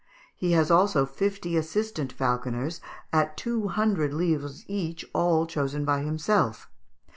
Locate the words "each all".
4.67-5.45